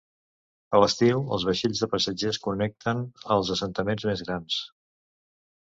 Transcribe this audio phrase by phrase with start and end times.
[0.77, 3.05] A l"estiu, els vaixells de passatgers connecten
[3.37, 4.61] els assentaments més grans.